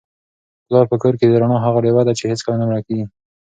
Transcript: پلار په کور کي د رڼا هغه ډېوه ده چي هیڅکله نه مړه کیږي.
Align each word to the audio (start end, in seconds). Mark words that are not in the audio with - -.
پلار 0.65 0.85
په 0.91 0.95
کور 1.01 1.13
کي 1.19 1.25
د 1.27 1.33
رڼا 1.41 1.57
هغه 1.65 1.79
ډېوه 1.85 2.01
ده 2.07 2.13
چي 2.19 2.23
هیڅکله 2.31 2.55
نه 2.61 2.65
مړه 2.69 2.81
کیږي. 2.87 3.05